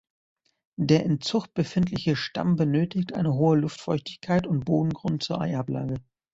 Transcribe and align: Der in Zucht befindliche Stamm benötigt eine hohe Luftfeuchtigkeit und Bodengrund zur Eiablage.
Der 0.79 1.05
in 1.05 1.21
Zucht 1.21 1.53
befindliche 1.53 2.15
Stamm 2.15 2.55
benötigt 2.55 3.13
eine 3.13 3.35
hohe 3.35 3.55
Luftfeuchtigkeit 3.57 4.47
und 4.47 4.65
Bodengrund 4.65 5.21
zur 5.21 5.39
Eiablage. 5.39 5.97